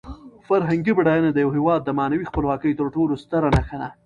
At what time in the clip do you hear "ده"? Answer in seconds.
3.81-3.89